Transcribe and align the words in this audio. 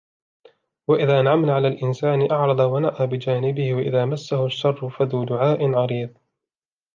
وَإِذَا 0.87 1.19
أَنْعَمْنَا 1.19 1.55
عَلَى 1.55 1.67
الْإِنْسَانِ 1.67 2.31
أَعْرَضَ 2.31 2.59
وَنَأَى 2.59 3.07
بِجَانِبِهِ 3.07 3.73
وَإِذَا 3.73 4.05
مَسَّهُ 4.05 4.45
الشَّرُّ 4.45 4.89
فَذُو 4.89 5.23
دُعَاءٍ 5.23 5.73
عَرِيضٍ 5.75 6.15